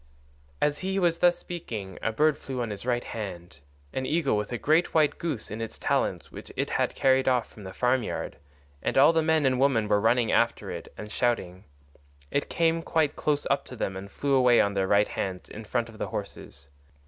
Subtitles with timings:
[0.59, 4.57] As he was thus speaking a bird flew on his right hand—an eagle with a
[4.57, 8.97] great white goose in its talons which it had carried off from the farm yard—and
[8.97, 11.65] all the men and women were running after it and shouting.
[12.31, 15.65] It came quite close up to them and flew away on their right hands in
[15.65, 16.69] front of the horses.